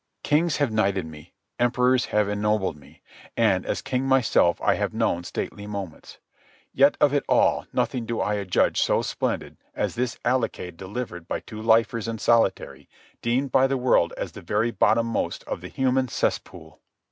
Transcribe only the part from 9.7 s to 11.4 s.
as this accolade delivered by